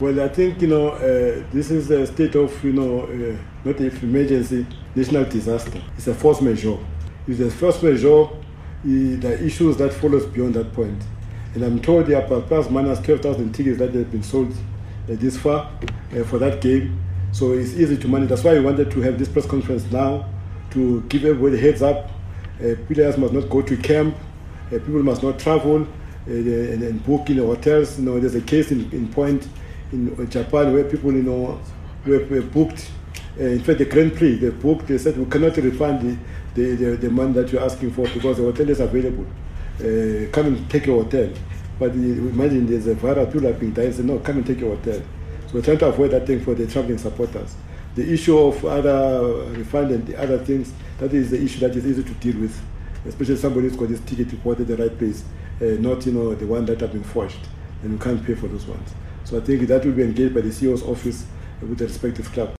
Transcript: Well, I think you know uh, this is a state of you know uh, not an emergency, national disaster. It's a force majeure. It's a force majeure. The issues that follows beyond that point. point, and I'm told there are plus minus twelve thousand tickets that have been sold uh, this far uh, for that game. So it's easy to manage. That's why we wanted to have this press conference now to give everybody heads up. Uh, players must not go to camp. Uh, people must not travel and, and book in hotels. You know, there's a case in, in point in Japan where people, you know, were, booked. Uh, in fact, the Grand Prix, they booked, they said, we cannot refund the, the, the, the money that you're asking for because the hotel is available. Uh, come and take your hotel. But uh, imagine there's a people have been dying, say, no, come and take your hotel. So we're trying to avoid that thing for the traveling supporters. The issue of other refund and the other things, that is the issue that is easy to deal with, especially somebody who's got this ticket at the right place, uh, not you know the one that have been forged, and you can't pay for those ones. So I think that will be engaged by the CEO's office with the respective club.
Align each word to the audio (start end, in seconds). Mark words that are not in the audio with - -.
Well, 0.00 0.20
I 0.20 0.26
think 0.26 0.60
you 0.60 0.66
know 0.66 0.88
uh, 0.88 1.44
this 1.52 1.70
is 1.70 1.88
a 1.88 2.04
state 2.08 2.34
of 2.34 2.64
you 2.64 2.72
know 2.72 3.02
uh, 3.02 3.36
not 3.64 3.78
an 3.78 3.96
emergency, 4.02 4.66
national 4.96 5.22
disaster. 5.26 5.80
It's 5.96 6.08
a 6.08 6.14
force 6.14 6.40
majeure. 6.40 6.80
It's 7.28 7.38
a 7.38 7.48
force 7.48 7.80
majeure. 7.80 8.28
The 8.82 9.38
issues 9.40 9.76
that 9.76 9.92
follows 9.92 10.26
beyond 10.26 10.54
that 10.54 10.72
point. 10.72 10.98
point, 10.98 11.08
and 11.54 11.62
I'm 11.62 11.80
told 11.80 12.06
there 12.06 12.20
are 12.20 12.42
plus 12.42 12.68
minus 12.70 12.98
twelve 13.02 13.20
thousand 13.20 13.52
tickets 13.52 13.78
that 13.78 13.94
have 13.94 14.10
been 14.10 14.24
sold 14.24 14.50
uh, 14.50 14.54
this 15.10 15.38
far 15.38 15.70
uh, 16.12 16.24
for 16.24 16.38
that 16.38 16.60
game. 16.60 17.00
So 17.30 17.52
it's 17.52 17.74
easy 17.74 17.96
to 17.96 18.08
manage. 18.08 18.30
That's 18.30 18.42
why 18.42 18.54
we 18.54 18.64
wanted 18.64 18.90
to 18.90 19.00
have 19.02 19.16
this 19.16 19.28
press 19.28 19.46
conference 19.46 19.88
now 19.92 20.28
to 20.70 21.02
give 21.02 21.24
everybody 21.24 21.62
heads 21.62 21.82
up. 21.82 22.10
Uh, 22.58 22.74
players 22.92 23.16
must 23.16 23.32
not 23.32 23.48
go 23.48 23.62
to 23.62 23.76
camp. 23.76 24.16
Uh, 24.66 24.70
people 24.70 25.04
must 25.04 25.22
not 25.22 25.38
travel 25.38 25.86
and, 26.26 26.82
and 26.82 27.06
book 27.06 27.30
in 27.30 27.38
hotels. 27.38 27.96
You 27.96 28.06
know, 28.06 28.18
there's 28.18 28.34
a 28.34 28.40
case 28.40 28.72
in, 28.72 28.90
in 28.90 29.06
point 29.06 29.48
in 29.94 30.30
Japan 30.30 30.72
where 30.72 30.84
people, 30.84 31.12
you 31.12 31.22
know, 31.22 31.60
were, 32.06 32.42
booked. 32.42 32.90
Uh, 33.38 33.44
in 33.44 33.60
fact, 33.62 33.78
the 33.78 33.84
Grand 33.84 34.14
Prix, 34.14 34.36
they 34.36 34.50
booked, 34.50 34.86
they 34.86 34.98
said, 34.98 35.16
we 35.16 35.24
cannot 35.26 35.56
refund 35.56 36.18
the, 36.54 36.62
the, 36.62 36.76
the, 36.76 36.96
the 36.96 37.10
money 37.10 37.32
that 37.32 37.50
you're 37.50 37.62
asking 37.62 37.90
for 37.92 38.06
because 38.08 38.36
the 38.36 38.42
hotel 38.42 38.68
is 38.68 38.80
available. 38.80 39.26
Uh, 39.78 40.30
come 40.30 40.46
and 40.46 40.70
take 40.70 40.86
your 40.86 41.02
hotel. 41.02 41.28
But 41.78 41.90
uh, 41.90 41.94
imagine 41.94 42.66
there's 42.66 42.86
a 42.86 42.94
people 42.94 43.40
have 43.42 43.58
been 43.58 43.74
dying, 43.74 43.92
say, 43.92 44.02
no, 44.02 44.18
come 44.20 44.38
and 44.38 44.46
take 44.46 44.60
your 44.60 44.76
hotel. 44.76 45.00
So 45.48 45.54
we're 45.54 45.62
trying 45.62 45.78
to 45.78 45.86
avoid 45.86 46.12
that 46.12 46.26
thing 46.26 46.44
for 46.44 46.54
the 46.54 46.66
traveling 46.66 46.98
supporters. 46.98 47.56
The 47.94 48.12
issue 48.12 48.38
of 48.38 48.64
other 48.64 49.44
refund 49.52 49.90
and 49.90 50.06
the 50.06 50.20
other 50.20 50.38
things, 50.38 50.72
that 50.98 51.12
is 51.12 51.30
the 51.30 51.42
issue 51.42 51.60
that 51.60 51.74
is 51.76 51.86
easy 51.86 52.02
to 52.02 52.14
deal 52.14 52.40
with, 52.40 52.60
especially 53.06 53.36
somebody 53.36 53.68
who's 53.68 53.76
got 53.76 53.88
this 53.88 54.00
ticket 54.00 54.32
at 54.32 54.66
the 54.66 54.76
right 54.76 54.96
place, 54.98 55.24
uh, 55.60 55.80
not 55.80 56.04
you 56.06 56.12
know 56.12 56.34
the 56.34 56.46
one 56.46 56.64
that 56.66 56.80
have 56.80 56.92
been 56.92 57.04
forged, 57.04 57.38
and 57.82 57.92
you 57.92 57.98
can't 57.98 58.24
pay 58.24 58.34
for 58.34 58.48
those 58.48 58.66
ones. 58.66 58.94
So 59.24 59.38
I 59.38 59.40
think 59.40 59.66
that 59.68 59.84
will 59.84 59.92
be 59.92 60.02
engaged 60.02 60.34
by 60.34 60.42
the 60.42 60.50
CEO's 60.50 60.82
office 60.82 61.24
with 61.60 61.78
the 61.78 61.86
respective 61.86 62.30
club. 62.32 62.52